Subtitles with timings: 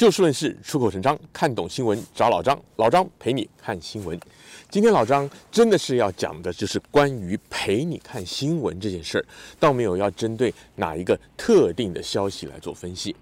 [0.00, 4.18] 就事论事，出口成章，看懂新闻找老张，老张陪你看新闻。
[4.70, 9.24] 今天老张真的是要讲的，就是关于陪你看新闻这件事儿，
[9.58, 13.14] 倒没有要针对哪一个特定的消息来做分析。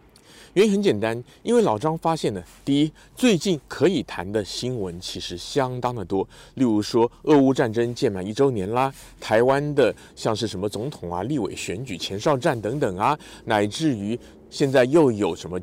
[0.54, 6.22] 原因很简单，因为老张发现呢，第一，最近可以谈的新闻其实相当的多，
[6.54, 14.16] 例如说俄乌战争届满一周年啦，台湾的像是什么总统啊、立委选举、前哨战等等啊，乃至于
[14.48, 15.60] 现在又有什么。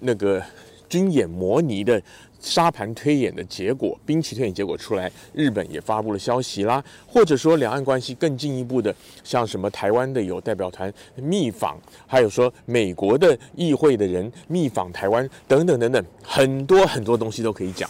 [0.00, 0.42] 那个
[0.88, 2.00] 军演模拟的
[2.40, 17.88] 沙盘推演的结果，兵棋推演结果出来，日本也发布了消息啦，或者说两岸关系更进一步的，像什么台湾的有代表团密访，还有说美国的议会的人密访台湾等等等等，很多很多东西都可以讲。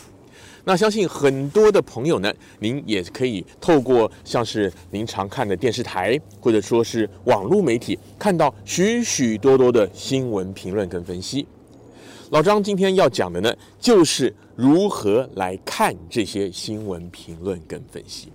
[0.66, 11.47] 那相信很多的朋友呢，您也可以透过像是您常看的电视台，或者说是网络媒体，看到许许多多的新闻评论跟分析。
[12.30, 18.33] 老张今天要讲的呢，就是如何来看这些新闻评论跟分析。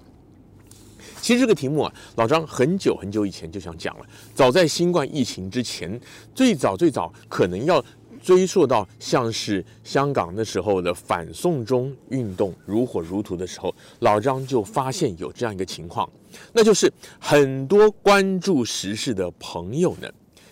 [1.21, 4.05] 其实这个题目啊，老张很久很久以前就想讲了。
[4.33, 5.99] 早在新冠疫情之前，
[6.33, 7.83] 最早最早可能要
[8.21, 16.09] 追溯到像是香港那时候的反送中运动如火如荼的时候，老张就发现有这样一个情况，
[16.53, 20.07] 那就是很多关注时事的朋友呢，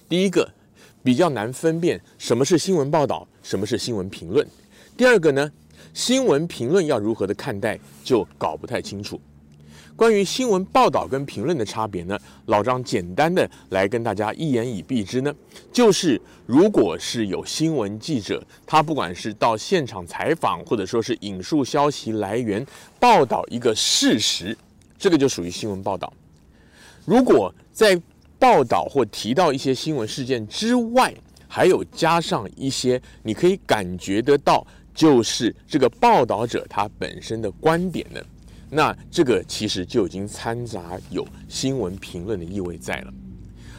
[0.10, 0.50] 第一个。
[1.08, 4.46] 比较难分辨什么是新闻报道，什么是新闻评论。
[4.98, 5.50] 第二个呢，
[5.94, 9.18] 新闻评论要如何的看待，就搞不太清楚。
[9.96, 15.34] 关于新闻报道跟评论的差别呢，老张简单的来跟大家一言以蔽之呢，
[15.72, 22.68] 就是如果是有新闻记者，他不管是到现场采访，或者说是引述消息来源
[23.00, 24.58] 报道一个事实，
[25.00, 26.12] 这个就属于新闻报道。
[27.06, 27.98] 如果在
[28.40, 31.14] 报道或提到一些新闻事件之外，
[31.48, 38.22] 还有加上一些你可以感觉得到，就是这个报道者他本身的观点呢，
[38.70, 43.14] 那这个其实就已经掺杂有新闻评论的意味在了。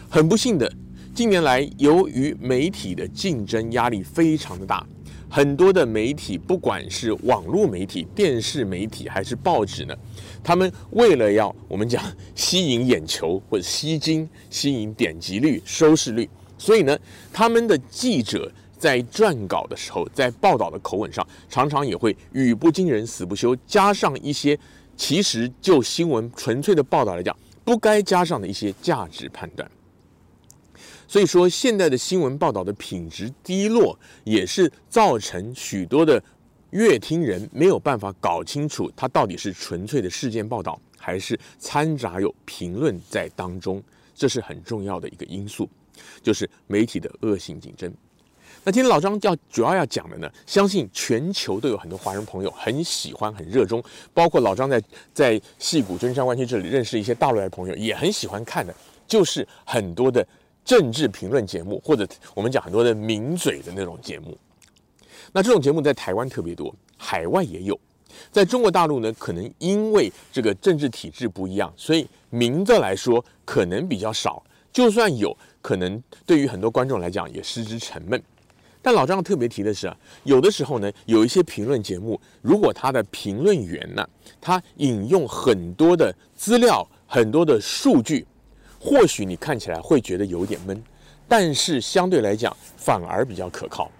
[0.09, 0.71] 很不幸的，
[1.15, 4.87] 近年来由于媒体的竞争压力非常的大。
[5.31, 9.94] 很多的媒体，不管是网络媒体、电视媒体还是报纸呢，
[10.43, 12.03] 他们为了要我们讲
[12.34, 16.99] 吸引眼球或者吸睛、吸引点击率、收视率，所以呢，
[17.33, 24.59] 他们的记者在撰稿的时候，在报道的口吻上，常常也会语不惊人死不休，加上一些
[24.97, 29.71] 其实就新闻纯粹的报道来讲，不该加上的一些价值判断。
[31.09, 36.23] 所以说，现在的新闻报道的品质低落，也是造成许多的
[36.71, 43.83] 阅听人没有办法搞清楚，它到底是纯粹的事件报道，还是掺杂有评论在当中。
[44.15, 45.67] 这是很重要的一个因素，
[46.23, 47.91] 就是媒体的恶性竞争。
[48.63, 53.83] 那今天老张要主要要讲的呢，相信全球都有很多华人朋友很喜欢、很热衷，
[54.13, 54.83] 包括老张在
[55.15, 58.75] 在戏谷君山湾区这里认识一些大陆来的朋友，也很喜欢看的，
[59.07, 60.27] 就是很多的。
[60.69, 64.37] 政治评论节目，或者我们讲很多的名嘴的那种节目，
[65.33, 67.81] 那这种节目在台湾特别多，海外也有。
[68.31, 74.45] 在中国大陆呢，可能因为这个政治体制不一样，所以名字来说可能比较少。
[74.71, 78.23] 就算有，可能对于很多观众来讲也失之沉闷。
[78.83, 84.07] 但老张特别提的是啊，有的时候呢，有一些评论节目，如果他的评论员呢，
[84.39, 88.27] 他引用很多的资料，很多的数据。
[88.81, 90.83] 或许你看起来会觉得有点闷，
[91.27, 93.91] 但是相对来讲反而比较可靠。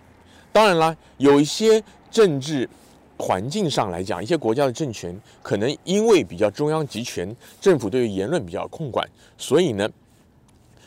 [0.53, 2.69] 当然啦，有一些政治
[3.16, 9.06] 环境上来讲，一些国家的政权可能因为比较中央集权，政府对于言论比较控管，
[9.37, 9.89] 所以呢，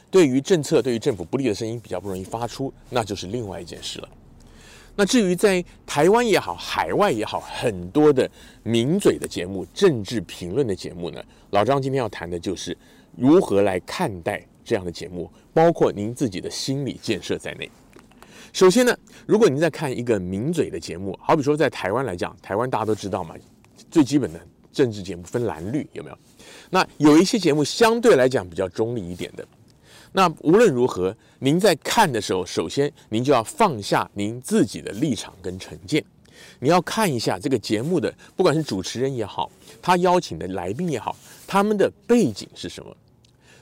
[0.09, 4.09] 对于政策对于政府不利的声音比较不容易发出，那就是另外一件事了。
[4.95, 8.29] 那至于在台湾也好，海外也好，很多的
[8.63, 11.21] 名嘴的节目、政治评论的节目呢，
[11.51, 12.75] 老张今天要谈的就是。
[13.15, 17.69] 如何来看待这样的节目，包括您自己的心理建设在内。
[18.53, 23.35] 首先呢，如果您在看一个名嘴的节目，好比说在台湾来讲，台湾大家都知道嘛，
[23.89, 24.39] 最基本的
[24.73, 26.17] 政治节目分蓝绿，有没有？
[26.69, 29.45] 那有一些节目相对来讲比较中立一点的。
[30.13, 36.03] 那无论如何，您在看的时候，首先您就要放下您自己的立场跟成见，
[36.59, 39.49] 你要看一下这个节目的，不管是主持人也好，
[39.81, 41.15] 他邀请的来宾也好。
[41.47, 42.93] 他们的背景是什么？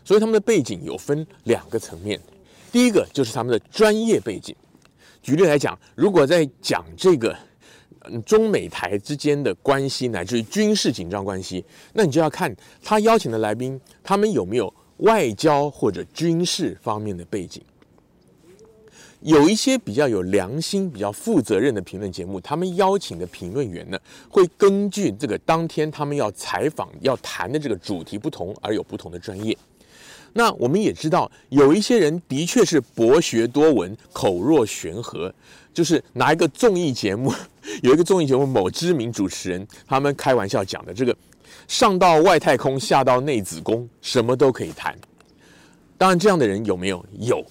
[0.10, 2.20] 所以他们的背景有分两个层面。
[2.72, 4.56] 第一个就是他们的专业背景。
[5.22, 7.38] 举例来讲，如果在讲这个
[8.26, 11.64] 中美台之间的关系，乃至于军事紧张关系，
[11.94, 12.52] 那你就要看
[12.82, 17.62] 他邀请的来宾，他们有没有外交或者军事方面的背景。
[19.20, 29.56] 有一些比较有良心、比较负责任的评论节目，他们邀请的评论员呢，会根据这个当天他们要采访、要谈的这个主题不同，而有不同的专业。
[30.34, 35.34] 那我们也知道，有一些人的确是博学多闻、口若悬河，
[35.74, 37.34] 就是拿一个综艺节目，
[37.82, 41.16] 有一个综艺节目某知名主持人，他们开玩笑讲的这个，
[41.68, 44.98] 上到外太空，下到内子宫，什么都可以谈。
[45.98, 47.06] 当然，这样的人有没有？
[47.20, 47.46] 有。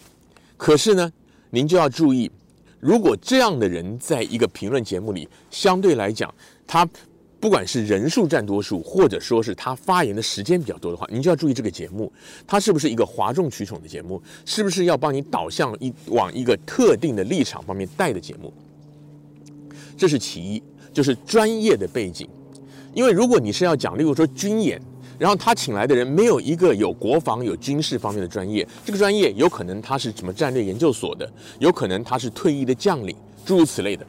[0.56, 1.12] 可是呢，
[1.50, 2.30] 您就要注意，
[2.80, 6.32] 如果这样的人在一个评论节目里，相对来讲，
[6.66, 6.88] 他
[7.40, 12.12] 不管是人数占多数，或者说是他发言的时间比较多的话，您就要注意这个节目，
[12.46, 18.52] 它是不是一个哗众取宠的节目，是不是要帮你导向一往一个特定的立场方面带的节目。
[19.96, 20.62] 这是其一，
[20.92, 22.28] 就是专业的背景，
[22.94, 24.80] 因为如果你是要讲，例如说军演。
[25.18, 34.06] 然后他请来的人没有一个有国防、有军事方面的专业，这个专业有可能他是什么战略研究所的，有可能他是退役的将领，诸如此类的。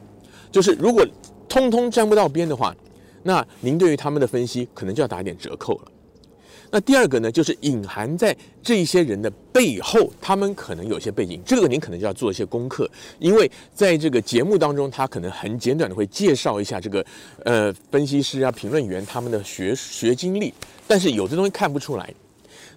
[0.52, 1.04] 就是如果
[1.48, 2.72] 通通沾不到边的话，
[3.22, 5.92] 那您对于他们的分析可能就要打一点折扣了。
[6.72, 12.88] 那第二个呢，就是隐含在这些人的背后，他们可能有些背景，这个您可能就要做一些功课，
[13.18, 17.04] 因为在这个节目当中，他可能很简短的会介绍一下这个
[17.44, 20.54] 呃分析师啊、评论员他们的学学经历，
[20.86, 22.14] 但是有的东西看不出来，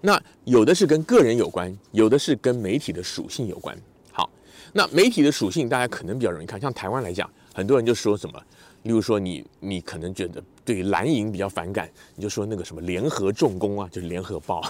[0.02, 3.78] 那有的是跟个人有关，有的是跟媒体的属性有关。
[4.12, 4.28] 好，
[4.74, 8.42] 那媒体的属性大家可能比较容易看，像台湾来讲，很多人就说什么。
[8.84, 14.62] 例如说你，你可能觉得对蓝营比较反感，你就说那个什么联合重工啊，就是联合报，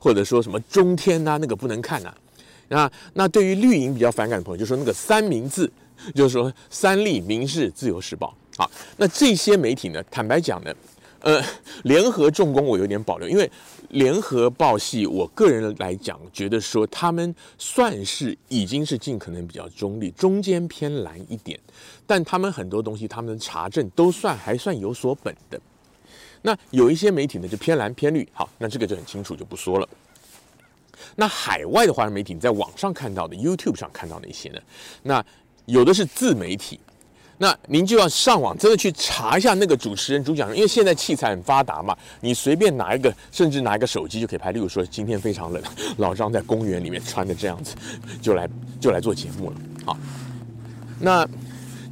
[0.00, 2.16] 或者说什么中天呐、那个不能看呐、啊。
[2.68, 5.70] 那那对于绿营比较反感的朋友，就说那个三明治，
[6.14, 8.34] 就是说三立、民视、自由时报。
[8.56, 10.74] 啊，那这些媒体呢，坦白讲呢，
[11.20, 11.42] 呃，
[11.84, 13.50] 联合重工我有点保留，因为。
[13.92, 21.58] 联合报系，我个人来讲，觉得说他们算是已经是尽可能比较中立，中间偏蓝一点，
[22.06, 25.58] 但他们很多东西，他们的查证都算还算有所本的。
[26.42, 29.88] 那有一些媒体呢，就偏蓝偏绿，好，那这个就很清楚，就不说了。
[31.16, 34.60] 那海外的华人媒体，你在网上看到的，YouTube 上看到的一些呢，
[35.02, 35.24] 那
[35.64, 36.78] 有的是自媒体。
[37.40, 44.50] 那您就要上网，真的去查一下那个主持人、主讲人，因为现在器材很发达嘛，你随便拿一个，甚至拿一个手机就可以拍。
[44.50, 45.62] 例如说，今天非常冷，
[45.98, 47.76] 老张在公园里面穿的这样子，
[48.20, 48.48] 就来
[48.80, 49.56] 就来做节目了。
[49.86, 49.96] 好，
[51.00, 51.24] 那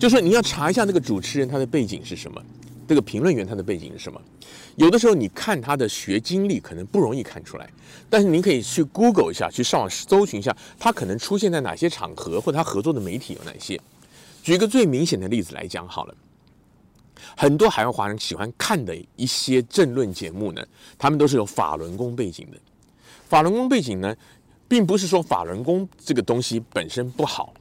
[0.01, 2.43] 就说你要查一下那个主持人他的背景是什么，
[2.89, 4.21] 这个评论员他的背景是什么。
[4.75, 7.71] 有的时候你看他的学经历可能不容易看出来，
[8.11, 13.81] 但是您可以去 Google 一下，去上网搜寻一下，他可能出现在哪些场合，或者他合作的媒体有哪些。
[14.47, 16.15] 举一个最明显的例子来讲好了，
[17.37, 20.65] 很多海外华人喜欢看的一些政论节目呢，
[20.97, 22.57] 他们都是有法轮功背景的。
[23.29, 24.15] 法轮功背景呢，
[24.69, 27.53] 并不是说法轮功这个东西本身不好，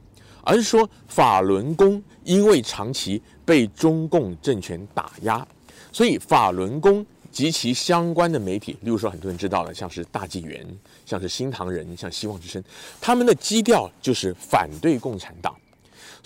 [0.44, 5.44] 而是说法轮功因为长期被中共政权打压，
[5.90, 10.64] 所以法轮功及其相关的媒体，例如说很多人知道的，像是大纪元、
[11.04, 12.62] 像是新唐人、像希望之声，
[13.00, 15.52] 他们的基调就是反对共产党。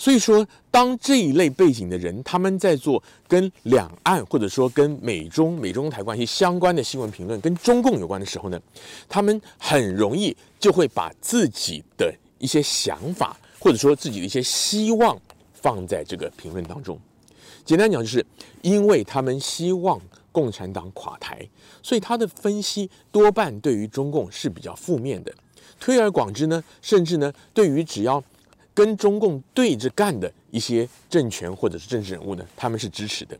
[0.01, 8.59] 所以说，当这一类背景的人，他们在做跟两岸或者说跟美中美中台关系相关的新闻评论，跟中共有关的时候呢，
[9.07, 15.15] 他们很容易就会把自己的一些想法或者说自己的一些希望
[15.53, 16.99] 放在这个评论当中。
[17.63, 18.25] 简单讲，就是
[18.63, 21.47] 因为他们希望共产党垮台，
[21.83, 25.31] 所以他的分析多半对于中共是比较负面的。
[25.79, 28.23] 推而广之呢，甚至呢，对于只要
[28.81, 33.37] 跟中共对着干的一些政权或者是政治人物呢，他们是支持的。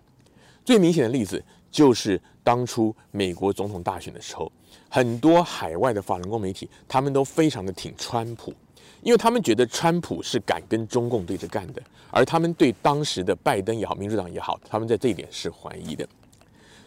[0.63, 4.51] 最明显的例子就是当初美国总统大选的时候，
[4.87, 8.53] 很多海外的法轮功媒体，他们都非常的挺川普，
[9.01, 11.81] 因为他们觉得川普是敢跟中共对着干的，
[12.11, 16.07] 而他们对当时的拜登也好，民主党也好，他们在这一点是怀疑的。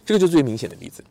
[0.04, 1.02] 这个就是最明显的例子。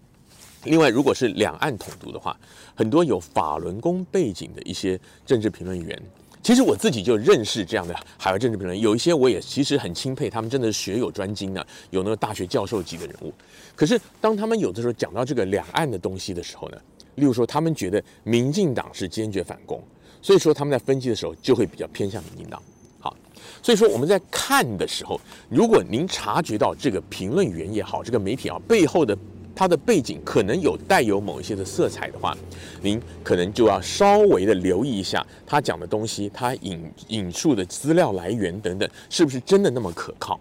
[0.63, 2.39] 另外，如果是两岸统独的话，
[2.73, 6.01] 很多有法轮功背景的一些政治评论员。
[6.43, 13.33] 其实我自己就认识这样的海外政治评论，有一些我也其实很钦佩，他们真的是学有专精呢，有那个大学教授级的人物。
[13.77, 16.77] 可是当他们有的时候讲到这个两岸的东西的时候呢，
[17.15, 19.81] 例如说他们觉得民进党是坚决反共，
[20.21, 22.61] 所以说他们在分析的时候就会比较偏向民进党。
[22.99, 23.15] 好，
[23.61, 25.17] 所以说我们在看的时候，
[25.49, 29.17] 如果您察觉到这个评论员也好，这个媒体啊背后的。
[29.55, 32.37] 它的背景可能有带有某一些的色彩的话，
[32.81, 40.39] 您可能就要稍微的留意一下他讲的东西，他引引述的资料来源等等，是不是真的那么可靠？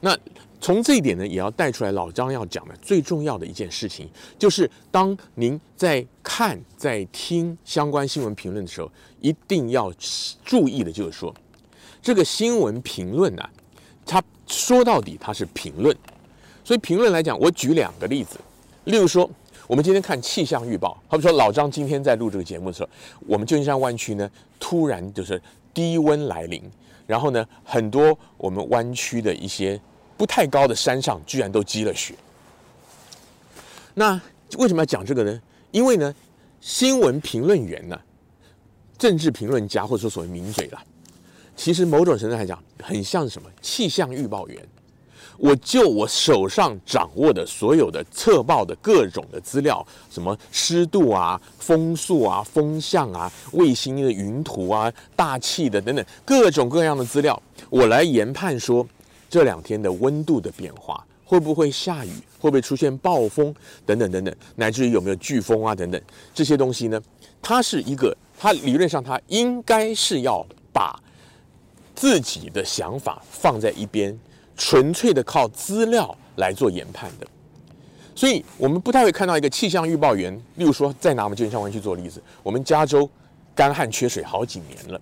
[0.00, 0.16] 那
[0.60, 4.08] 从这一点呢，也要带出来老张要讲的最重要的一件事情，
[4.38, 6.58] 就是当您在看。
[6.76, 9.90] 在听相关新闻评论的时候，一定要
[10.44, 11.34] 注意的就是说，
[12.02, 13.50] 这个新闻评论啊，
[14.04, 15.96] 它说到底它是评论，
[16.66, 18.40] 所以评论来讲，我举两个例子，
[18.86, 19.30] 例如说，
[19.68, 22.88] 我们今天看气象预报，好比说老张今天在录这个节目的时候，
[23.20, 25.40] 我们旧金山湾区呢，突然就是
[25.72, 26.60] 低温来临，
[27.06, 29.80] 然后呢，很多我们湾区的一些
[30.16, 32.16] 不太高的山上，居然都积了雪。
[33.94, 34.20] 那
[34.58, 35.40] 为什么要讲这个呢？
[35.70, 36.12] 因为呢，
[36.60, 37.96] 新闻评论员呢，
[38.98, 40.82] 政治评论家或者说所谓名嘴啦，
[41.54, 44.60] 其实某种程度来讲，很像什么气象预报员。
[45.38, 57.40] 我就我手上掌握的所有的测报的各种的资料，什么湿度啊、风速啊、风向啊、卫星的云图啊、大气的等等各种各样的资料，
[57.70, 58.86] 我来研判说
[59.28, 66.00] 这两天的温度的变化，会不会下雨，会不会出现暴风等等等等，乃至于有没有飓风啊等等
[66.34, 67.00] 这些东西呢？
[67.42, 70.98] 它是一个，它理论上它应该是要把
[71.94, 74.18] 自己的想法放在一边。
[74.56, 77.26] 纯粹的靠资料来做研判的，
[78.14, 80.34] 所以我们不太会看到一个气象预报员。
[80.56, 83.08] 例如说，再拿我们旧金山湾区做例子，我们加州
[83.54, 85.00] 干旱缺水好几年了，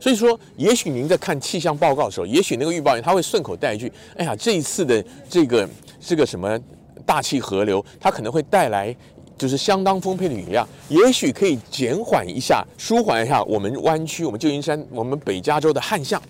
[0.00, 5.68] 所以说，也许您在看气象报告的时候，也许那个预报员他会顺口带一句：“哎呀，这一次的这个
[6.00, 6.58] 这个什么
[7.04, 8.94] 大气河流，它可能会带来
[9.38, 16.20] 就是相当丰沛的雨量，也许可以减缓一下、舒缓一下我们湾区、我们旧金山、我们北加州的旱象。”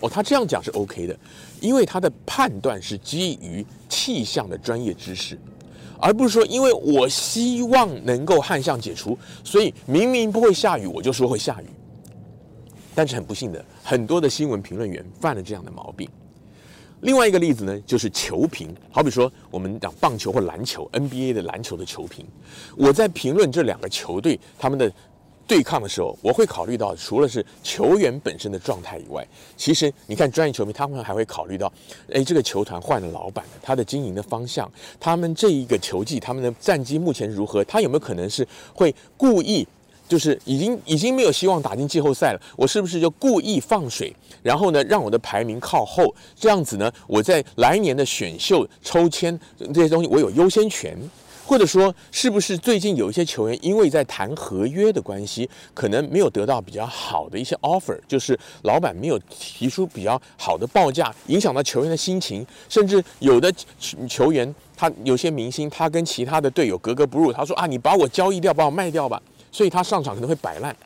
[0.00, 1.16] 哦，他这样讲是 OK 的。
[1.58, 5.38] 因为他的判断是基于气象的专业知识，
[5.98, 11.66] 而不是说因为我希望能够旱象解除，所以明明不会下雨，我就说会下雨。
[12.94, 16.06] 但是很不幸的，很多的新闻评论员犯了这样的毛病。
[17.00, 22.26] 另外一个例子呢，就是球评，好比说我们讲棒球或篮球，NBA 的篮球的球评，
[22.76, 24.92] 我在评论这两个球队他们的。
[25.46, 29.26] 对抗的时候，我会考虑到除了是球员本身的状态以外，
[29.56, 31.72] 其实你看专业球迷，他们还会考虑到，
[32.12, 37.62] 哎，这个球团换了老板，他的经营的方向，他们这一个球季他们的战绩目前如何？
[37.64, 39.66] 他有没有可能是会故意，
[40.08, 44.12] 就是已经已经没有希望打进季后赛了，我是不是就故意放水，
[44.42, 49.38] 然后呢，让我的排名靠后，这样子呢，我在来年的选秀抽签
[49.72, 50.98] 这些东西，我有优先权。
[51.46, 63.52] 或者说，是不是最近有一些球员因为在谈合约的关系，可能没有得到比较好的一些 offer，就是老板没有提出比较好的报价，影响到球员的心情，甚至有的
[64.08, 69.22] 球员，他有些明星，他跟其他的队友格格不入，他说啊，你把我交易掉，把我卖掉吧，
[69.52, 70.76] 所以他上场可能会摆烂。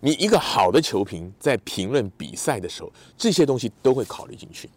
[0.00, 4.70] 你一个好的球评在评论比赛的时候，这些东西都会考虑进去。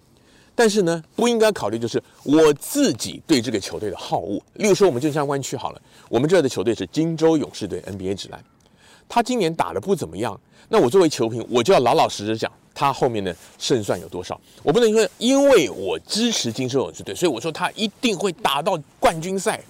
[0.57, 4.41] 但是呢，不应该考虑就是我自己对这个球队的好恶。
[4.53, 8.41] 例如说，我们旧金山湾区好了，我们这儿的球队是金州勇士队 NBA 指南，
[9.09, 10.39] 他今年打得不怎么样。
[10.69, 14.39] 那我作为球评，我就要老老实实讲他后面的胜算有多少。
[14.63, 19.61] 我不能说因为我支持金州勇士队，所以我说他一定会打到冠军赛，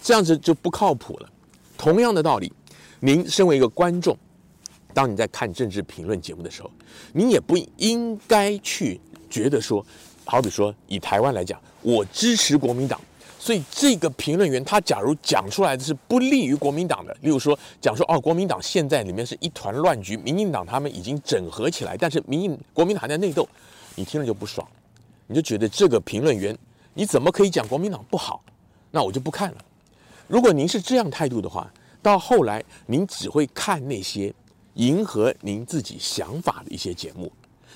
[0.00, 1.28] 这样子就不靠谱了。
[1.76, 2.52] 同样的道理，
[3.00, 4.16] 您身为一个观众，
[4.94, 6.70] 当你在看政治评论节目的时候，
[7.12, 9.00] 您也不应该去。
[9.30, 9.84] 觉得说，
[10.24, 13.00] 好比说以台湾来讲，我支持国民党，
[13.38, 23.48] 所以这个评论员他假如讲出来的是不利于国民党的，例如说讲说哦，国民党现在里面是一团乱局，民进党他们已经整合起来，但是民国民党还在内斗，
[23.94, 24.68] 你听了就不爽，
[25.26, 26.56] 你就觉得这个评论员
[26.92, 28.42] 你怎么可以讲国民党不好？
[28.90, 29.56] 那我就不看了。
[30.26, 31.72] 如果您是这样态度的话，
[32.02, 34.32] 到后来您只会看那些
[34.74, 37.30] 迎合您自己想法的一些节目。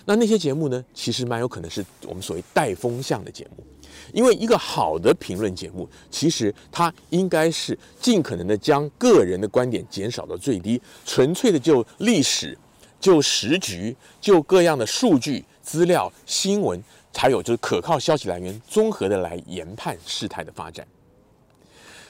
[0.06, 3.64] 那那些节目呢，其实蛮有可能是我们所谓带风向的节目，
[4.12, 12.56] 因为一个好的评论节目，其实它应该是尽可能的将个人的观点减少到最低，纯粹的就历史、
[13.00, 16.82] 就时局、就各样的数据、资料、新闻，
[17.16, 20.86] 还有就是可靠消息来源，综合的来研判事态的发展。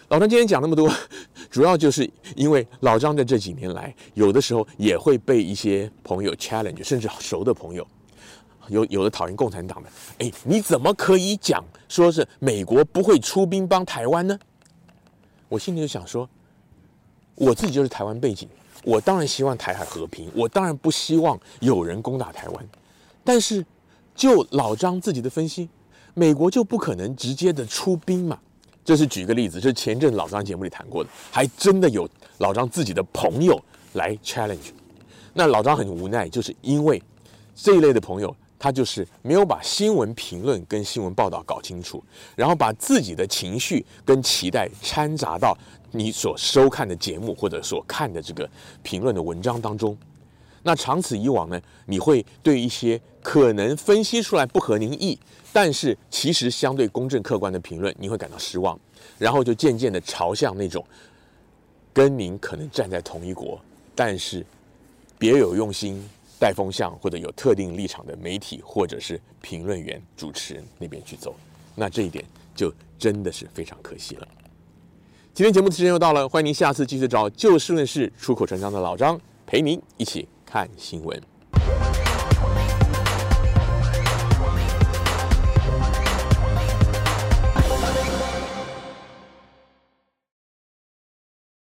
[0.09, 0.93] 老张今天讲那么多，
[1.51, 7.87] 主要就是因为老张在这几年来，有的时候也会被一些朋友 challenge，甚至熟的朋友，
[8.69, 14.39] 有有的讨厌共产党的，哎，你怎么可以讲说是美国不会出兵帮台湾呢？
[15.49, 16.29] 我心里就想说，
[17.35, 18.47] 我自己就是台湾背景，
[18.85, 22.69] 我当然希望台海和平，我当然不希望有人攻打台湾，
[23.25, 23.65] 但是
[24.15, 25.69] 就老张自己的分析，
[26.13, 28.39] 美国就不可能直接的出兵嘛。
[28.85, 33.59] 这是举个例子，这是前阵老张节目里谈过的，还真的有老张自己的朋友
[33.95, 34.73] 来 challenge。
[35.33, 37.03] 那老张很无奈，就是因为
[37.55, 42.03] 这一类的朋友，他就是没有把新闻评论跟新闻报道搞清楚，
[42.37, 45.57] 然后把自己的情绪跟期待掺杂到
[45.91, 48.49] 你所收看的节目或者所看的这个
[48.83, 49.97] 评论的文章当中。
[50.63, 55.19] 那长此以往呢，你会对一些可能分析出来不合您意，
[55.55, 58.79] 但是其实相对公正客观的评论，你会感到失望，
[59.17, 60.85] 然后就渐渐的朝向那种
[61.95, 63.59] 跟您可能站在同一国，
[63.95, 64.45] 但是
[65.19, 66.07] 别有用心。
[66.37, 71.35] 带风向或者有特定立场的媒体或者是评论员、主持人那边去走，
[71.75, 72.23] 那这一点
[72.55, 74.29] 就真的是非常可惜了。
[75.33, 81.34] 今天节目的时间又到了，欢迎您下次继续找就事论事、出口成章的老张陪您一起看新闻。